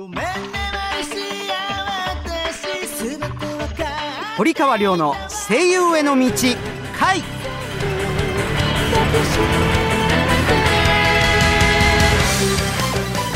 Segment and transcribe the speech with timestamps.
[0.00, 0.22] ごめんね
[0.72, 1.12] マイシ
[1.52, 3.28] ア私すべてわ
[3.68, 3.88] かる。
[4.38, 6.24] 堀川亮の声優への道
[6.98, 7.20] 回。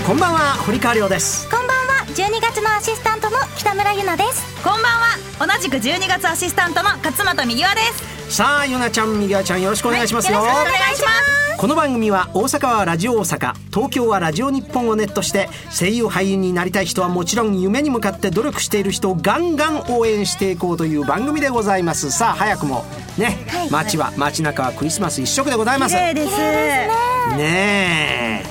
[0.06, 1.50] こんばんは堀川亮です。
[1.50, 4.42] こんばんは12月のアシスタントの北村ゆなです。
[4.64, 7.82] こんばんは同じく12月アシスタントの勝俣みぎわで
[8.28, 8.36] す。
[8.36, 22.10] さあゆなちゃんみぎわちゃんよろしくお願いしますよ、よろしくお願いしますこの番組は大阪はラジオ大阪東京はラジオ日本をネットして声優俳優になりたい人はもちろん夢に向かって努力している人をガンガン応援していこうという番組でございます。
[22.10, 22.84] さあ早くも
[23.16, 23.70] ね、はい。
[23.70, 25.94] 街は街中はクリスマス一色でございます。
[25.94, 26.90] 綺麗ですね。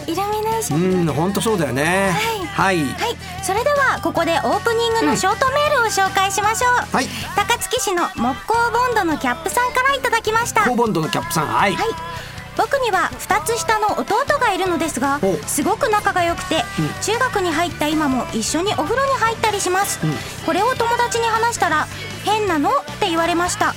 [0.07, 1.07] イルミネーシえョン。
[1.07, 2.15] うん本当そうだよね。
[2.55, 2.77] はい。
[2.79, 3.43] はい。
[3.43, 7.05] それではここでオープニングのショートメールを紹介しましょう、はい。
[7.35, 10.63] 高槻市の木工ボンドのキャップさんからいただきました。
[10.63, 16.63] 高ボンドのキャップさんはい、はい僕には2つ下の弟がいるのですがおすごく仲が良くて、
[17.01, 19.99] 中学に入った今も一緒にお風呂に入ったりします、
[20.45, 21.87] これを友達に話したら
[22.25, 23.73] 「変なの?」って言われました。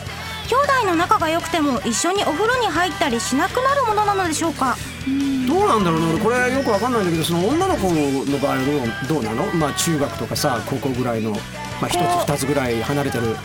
[0.48, 0.54] 兄
[0.84, 4.76] 弟の仲が良くても一緒にお風呂に入ったりしなくなるものなのでしょうか？
[5.48, 8.58] どうなんだろうね俺これよくわかんないんだけどその女の子の場合は
[9.08, 9.44] どうどうなの？
[9.54, 11.38] まあ中学とかさ高校ぐらいの、ま
[11.82, 13.36] あ、一つ二つぐらい離れてる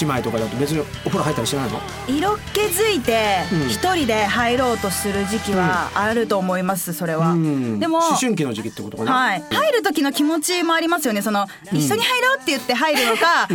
[0.00, 1.80] 姉妹とかだと別にお風呂入ったりしないの？
[2.08, 3.68] 色気づいてうん。
[3.68, 7.32] 一人で入ろうとする時期はあると思いますそれは。
[7.32, 7.80] うん。
[7.80, 11.22] でも思春期の時期ってことかな、はい、入る時の気持ちもありますよね。
[11.22, 13.48] その、一緒に入ろうって言って入るのか、あ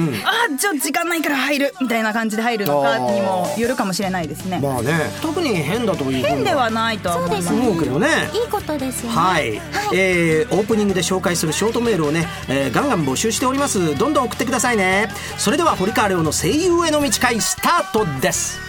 [0.58, 4.60] ちょっと時間ないから入るみたいな感じで入るのかにもよるかもしれないですね。
[4.62, 4.94] まあね。
[5.22, 7.48] 特に変だという変ではないとは思います。
[7.48, 9.16] そうです思うけどねいいことですよね。
[9.16, 9.62] はい、
[9.94, 13.98] えーオープニングで紹介するショートメールをね、えーガンガン募集しております。
[13.98, 15.10] どんどん送ってくださいね。
[15.38, 18.60] それでは堀川亮の声優への道会スタートです。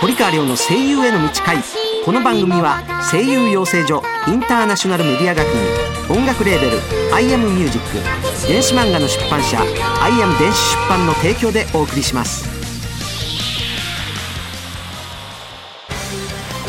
[0.00, 1.58] 堀川亮の声優への道会。
[2.04, 6.80] この番組は声優養成所インターナショナルメディア学院音楽レーベル
[7.14, 9.60] 「アイアムミュージック電子漫画の出版社
[10.02, 12.48] 「アイアム電子出版」の提供でお送りします。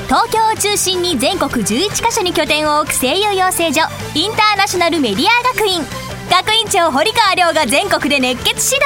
[0.07, 3.83] 東京を中心に全国11カ所に拠点を置く声優養成所
[4.13, 6.00] インターナショナルメディア学院。
[6.31, 8.77] 学院長堀川亮が全国で熱血指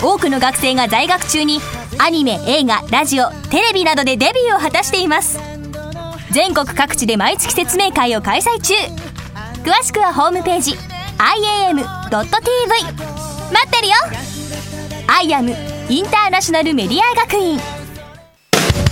[0.00, 0.04] 導。
[0.04, 1.60] 多くの学生が在学中に
[1.98, 5.38] アニメ映画ラジオテレビなどでデビューを果たしています。
[6.32, 8.74] 全国各地で毎月説明会を開催中。
[9.62, 11.78] 詳しくはホームページ iam.tv
[12.10, 13.94] 待ってるよ
[15.06, 15.54] IAM
[15.88, 17.77] インターナショナルメディア学院。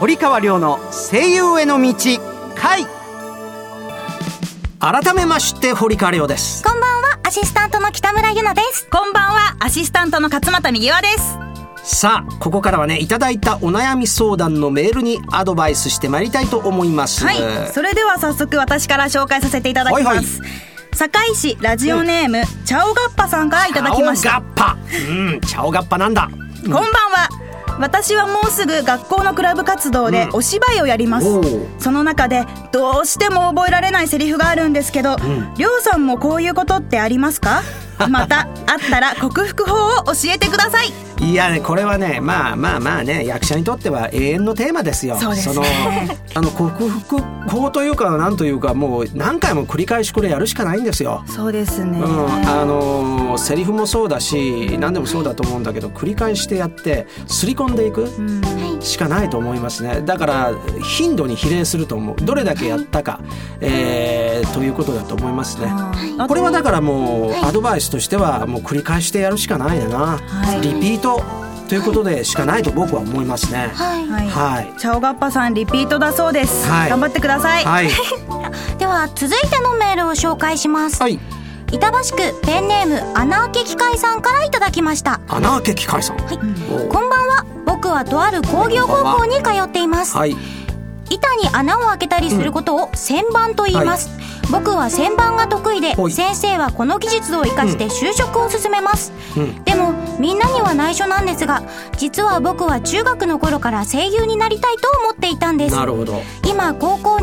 [0.00, 1.94] 堀川亮の声優への道
[2.54, 2.86] 回。
[4.78, 6.64] 改めまして堀川亮です。
[6.64, 8.88] こんばんはアシスタントの北村ゆなです。
[8.88, 11.08] こんばんはアシスタントの勝俣みぎわで
[11.84, 11.98] す。
[11.98, 17.22] さあここからはねいただいたお悩み相談のメールにアドバイスしてまいりたいと思います。
[17.26, 20.26] はいそれでは早速私から紹介させていただきます、はいはい。
[20.96, 24.30] 堺市ラジオネーム、チャオガッパさんからいただきました。
[24.30, 24.78] チャオガッパ。
[25.10, 26.30] うんチャオガッパなんだ。
[26.62, 27.28] こんばんは
[27.80, 31.44] 私はもうすぐ学校のクラブ活動でお芝居をやります、おう。
[31.78, 35.16] その中でどうしても覚えられないセリフがあるんですけど、
[35.56, 37.62] りょうさんもこういうことってありますか？
[38.08, 45.16] またあったら克服法を教えてくださいいやねこれはねまあまあまあね役者にとっては永遠のテーマですよ。
[45.18, 45.54] そうです。
[45.54, 45.62] の
[46.34, 51.22] あの克服法というかなんというかもう何回も繰り返しこれやるしかないんですよ。
[51.26, 58.08] そうですね、うん、あのーセリフもそうだし何でもそうだと思うんだけど繰り返してやって刷り込んでいく
[58.80, 60.02] しかないと思いますね。
[60.02, 60.52] だから
[60.82, 62.16] 頻度に比例すると思う。
[62.16, 63.20] どれだけやったか、
[63.60, 65.66] えーということだと思いますね。
[66.18, 70.60] あこれはだからもうアドバイスとしてはもう繰り返してやるしかないな、はい。
[70.60, 71.22] リピート
[71.68, 73.70] ということでしかないと僕は思いますね。
[73.74, 74.06] はい。
[74.08, 74.72] はい、はい。
[74.78, 76.90] チャオガッパさんリピートだそうです、はい。
[76.90, 77.88] 頑張ってください、はい。
[78.78, 81.18] では続いてのメールを紹介します、はい。
[81.72, 85.20] 板橋区ペンネーム穴開け機械さんからいただきました。
[85.28, 86.16] 穴開け機械さん。
[86.16, 86.38] はい。
[86.72, 87.19] おこんばんは
[87.82, 90.14] 僕はとある工業高校に通っています。
[90.14, 90.36] はい。
[91.08, 94.10] 板に穴を開けたりすることを旋盤と言います、
[94.52, 96.12] 僕は旋盤が得意ではい。
[96.12, 99.64] 先生はこの技術を生かして就職を進めます、うん。
[99.64, 101.62] でもみんなには内緒なんですが
[101.96, 105.74] 実は僕は中学の頃から声優になりたいと思っていたんです。
[105.74, 106.20] なるほど。
[106.46, 107.20] 今高校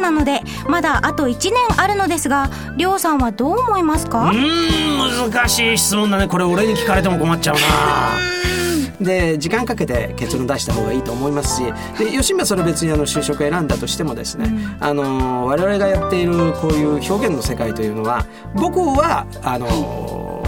[0.00, 4.30] なのでまだあと1年あるのですがりょうさんはどう思いますか？
[4.30, 6.28] うーん難しい質問だね。
[6.28, 7.60] これ俺に聞かれても困っちゃうな
[9.00, 11.64] で時間かけて結論出した方がいいと思いますし
[11.98, 14.50] で吉村それ別にあの就職選んだとしてもですね、
[14.80, 20.42] あの我々がやっているこういう表現の世界というのは僕はあの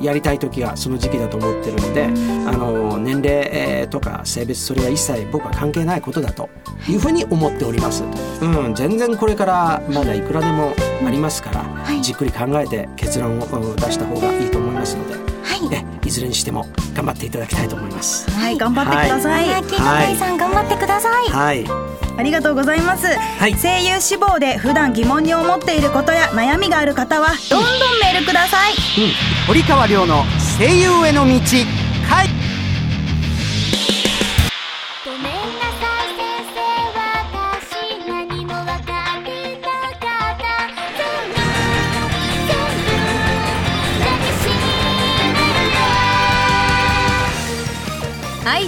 [0.00, 6.50] やりたい時がその時期だと思ってるので、あの年齢えーとか性別それは一切僕は関係ないことだと
[6.88, 8.02] いうふうに思っております、
[8.42, 10.74] うん、全然これからまだいくらでも
[11.06, 15.20] ありますから、じっくり考えて結論をうん出した方がいいと思いますので、は
[15.56, 18.30] いずれにしても頑張っていただきたいと思います。
[18.30, 21.28] はい頑張ってください、宮城係さん頑張ってください。
[21.28, 21.66] はい。
[22.16, 23.06] ありがとうございます、
[23.48, 23.54] い。
[23.56, 28.74] 声優志望で普段疑問に思っていることや悩みがある方はどんどんメールください。
[29.46, 30.24] 堀川亮の
[30.58, 31.34] 声優への道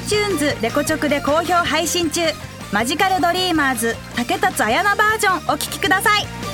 [0.07, 2.21] iTunes レコチョクで好評配信中。
[2.73, 6.46] マジカルドリーマーズ竹達彩菜バージョンお聴きください。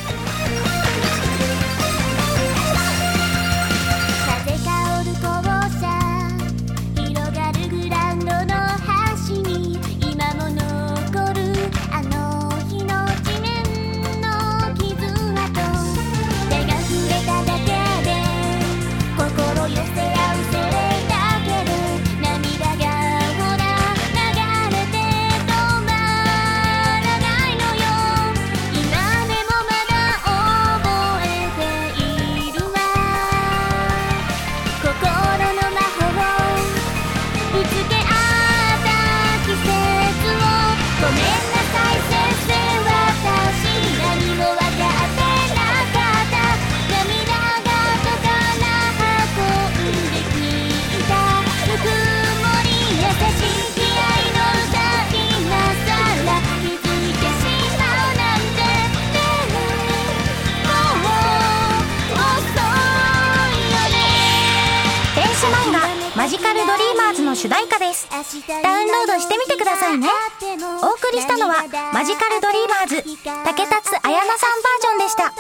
[68.63, 70.09] ダウンロードしてみてくださいね。
[70.81, 73.03] お送りしたのはマジカルドリーマーズ
[73.45, 75.33] 竹達彩菜さんバージョンでした。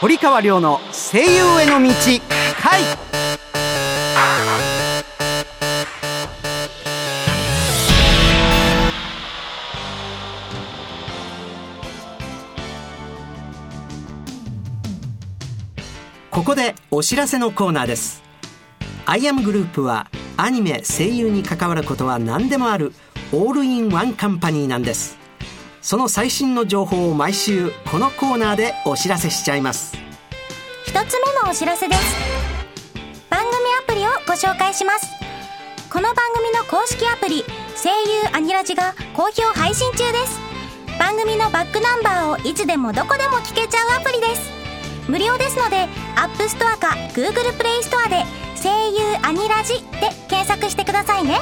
[0.00, 1.90] 堀川亮の声優への道
[2.62, 2.82] 回。
[16.30, 18.25] ここでお知らせのコーナーです。
[19.08, 22.92] アイアムグループはアニメ声優に関わることは何でもある
[23.32, 25.16] オールインワンカンパニーなんです。
[25.80, 29.96] その最新の情報を毎週このコーナーでお知らせしちゃいます。
[30.84, 32.16] 一つ目のお知らせです。
[33.30, 35.06] 番組アプリをご紹介します。
[35.88, 37.44] この番組の公式アプリ
[37.80, 40.40] 声優アニラジが好評配信中です。
[40.98, 44.50] 番組のバックナンバーをいつでもどこでも聞けちゃうアプリです。
[45.08, 45.86] 無料ですので
[46.16, 48.24] App Store か Google Play Store で
[48.66, 51.40] 「声優アニラジ」で検索してくださいね。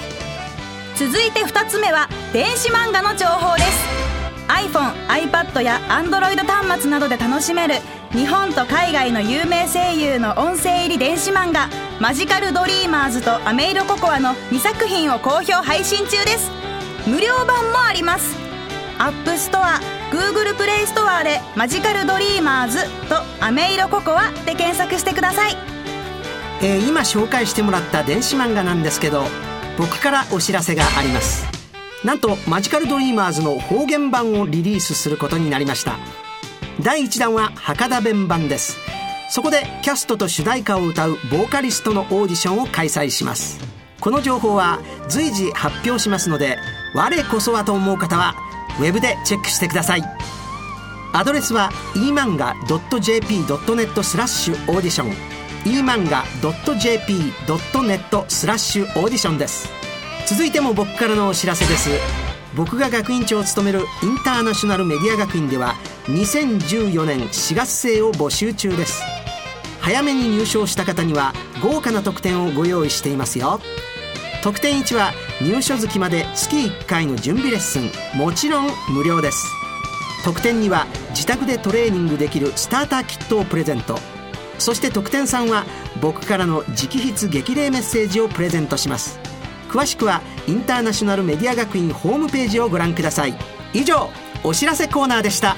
[0.97, 4.05] 続いて2つ目は電子漫画の情報です。
[4.47, 7.77] iPhone、iPad や Android 端末などで楽しめる
[8.13, 16.51] 日本と海外の有名声優の音声入り電子漫画「マジカルドリーマーズ」と「アメイロココア」の2作品を好評配信中です。
[17.07, 18.37] 無料版もあります。
[18.99, 19.81] App Store、
[20.13, 25.74] Google Play Store で「マジカルドリーマーズ」と「アメイロココア」で検索してください。
[26.65, 29.25] えー今紹介してもらった電子漫画なんですけど
[29.77, 31.45] 僕からお知らせがあります。
[32.05, 35.99] なんとマジカルドリーマーズの方言版をリリースすることになりました。
[36.81, 38.79] 第1弾は博多弁版です。
[39.29, 43.61] そこでキャストと主題歌を歌うボーカリストのオーディションを開催します。
[44.01, 46.57] この情報は随時発表しますので
[46.95, 48.37] 我こそはと思う方は
[48.81, 50.03] ウェブでチェックしてください。
[51.13, 55.34] アドレスは emanga.jp.net スラッシュオーディション
[55.65, 59.71] emanga.jp.net スラッシュオーディションです。
[60.27, 61.91] 続いても僕からのお知らせです。
[62.57, 65.75] 僕が学院長を務めるインターナショナルメディア学院では
[66.07, 69.03] 2014年4月生を募集中です。
[69.81, 73.61] 早めに入賞した方には豪華な特典をご用意していますよ。
[74.43, 78.19] 特典1は入所月まで月1回の準備レッスン。
[78.19, 79.47] もちろん無料です。
[80.25, 83.99] 特典2は自宅でトレーニングできるスターターキットをプレゼント。
[84.59, 85.65] そして特典3は
[86.01, 89.19] 僕からの直筆激励メッセージをプレゼントします。
[89.69, 93.35] 詳しくはインターナショナルメディア学院ホームページをご覧ください。
[93.73, 94.09] 以上
[94.43, 95.57] お知らせコーナーでした。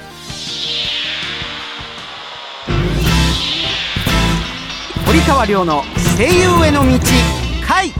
[5.05, 5.83] 堀川亮の
[6.17, 6.99] 声優への道
[7.65, 7.93] 回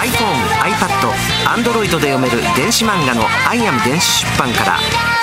[0.00, 1.10] iPhone、iPad、
[1.46, 5.19] Android で読める電子漫画の「アイアム電子出版」から。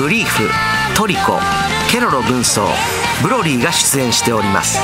[0.00, 0.48] ブリーフ
[0.96, 1.38] トリコ
[1.90, 2.66] ケロロ軍曹
[3.22, 4.78] ブロリーが出演しております。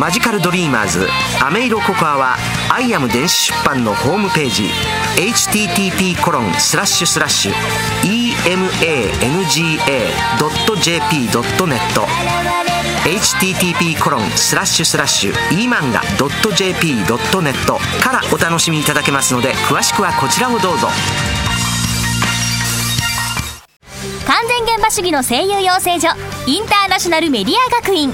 [0.00, 1.06] マジカルドリーマーズ
[1.40, 2.36] アメイロココアは
[2.68, 4.64] アイアム電子出版のホームページ
[5.16, 7.52] http コロンスラッシュスラッシュ
[8.02, 8.98] emanga.jp.net
[13.04, 17.04] http コロンスラッシュスラッシュ emanga.jp.net
[18.02, 20.88] からお楽しみいただけますので詳しくはこちらをどうぞ。
[24.26, 26.08] 完全現場主義の声優養成所
[26.46, 28.12] インターナショナルメディア学院。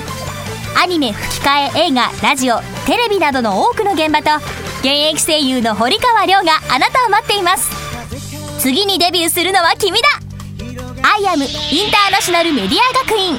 [0.81, 4.37] アニメ吹き替え映画ラジオテレビなどの多くの現場と
[4.81, 7.71] 現役声優の堀川亮があなたを待っています。
[8.61, 10.09] 次にデビューするのは君だ。
[11.03, 13.39] アイアムインターナショナルメディア学院。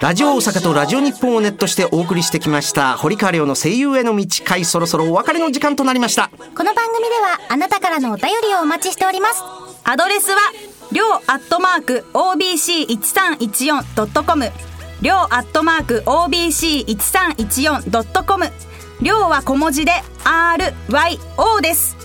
[0.00, 6.28] ラジオ大阪とラジオ日本をネットしてお送りしてきました堀川亮の声優への道回そろそろお別れの時間となりました。
[6.28, 9.42] この番組ではあなたからのお便りをお待ちしております。
[9.82, 10.38] アドレスは
[10.92, 14.52] りょうアットマーク OBC1314.com
[15.02, 18.52] りょうアットマーク OBC1314.com
[19.02, 19.90] りょうは小文字で
[20.24, 21.96] RYO です。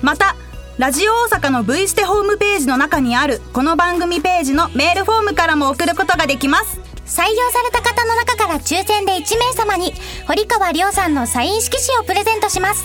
[0.00, 0.34] また
[0.78, 6.78] ラジオ大阪の V ステホームページの中にあるこの番組ページのメールフォームからも送ることができます。
[7.04, 9.92] 採用された方の中から抽選で1名様に
[10.28, 12.84] 堀川亮さんのサイン色紙をプレゼントします。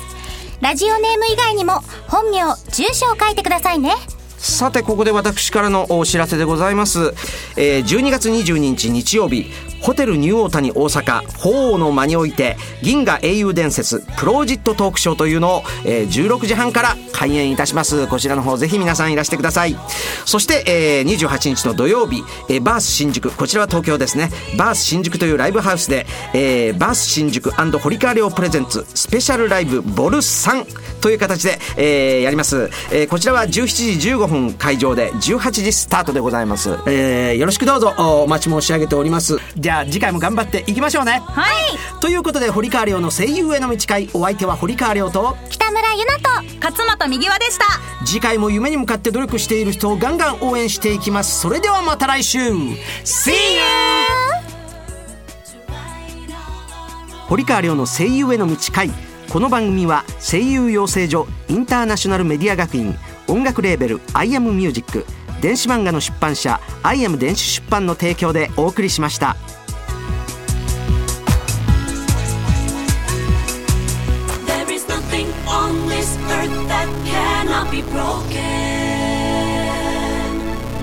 [0.59, 2.39] ラジオネーム以外にも本名
[2.71, 3.91] 住所を書いてくださいね。
[4.39, 7.13] さてここで私からのお知らせでございます、
[7.55, 9.51] えー12月22日日曜日
[9.83, 18.07] ホテルニューオータニ大阪鳳凰の間において銀河英雄伝説プロジットトークショーというのを、えー16時半から開演いたします。
[18.07, 19.75] こちらの方ぜひ皆さんいらしてください。
[20.25, 24.29] そして、えー28日の土曜日、えーバース新宿こちらは東京ですね。
[24.57, 39.37] バース新宿というライブハウスで、えーバース新宿堀川亮プレゼンツスペシャルライブボル3という形で、えーやります、えーこちらは17時15分会場で18時スタートでございます、えーよろしくどうぞお待ち申し上げております。
[39.57, 41.21] じゃあ次回も頑張っていきましょうね。
[41.25, 41.99] はい。
[41.99, 44.09] ということで堀川亮の声優への道会。
[44.13, 46.29] お相手は堀川亮と北村友奈と
[46.61, 47.65] 勝間田みぎわでした。
[48.05, 51.41] 次回も夢に向かって努力している人をガンガン応援していきます。
[51.41, 52.39] それではまた来週。
[53.03, 53.61] See you!
[57.27, 58.91] 堀川亮の声優への道会。
[59.33, 62.95] この番組は声優養成所インターナショナルメディア学院
[63.27, 65.07] 音楽レーベル「アイアムミュージック
[65.41, 69.35] 電子漫画の出版社「アイアム電子出版」の提供でお送りしました
[77.73, 78.39] be broken.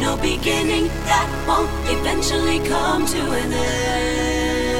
[0.01, 4.71] No beginning that won't eventually come to an end.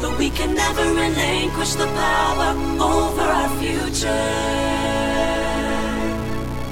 [0.00, 2.50] But we can never relinquish the power
[2.94, 4.30] over our future.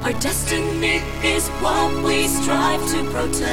[0.04, 1.02] Our destiny
[1.34, 3.50] is what we strive to protect.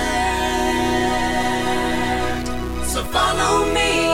[2.92, 4.07] So follow me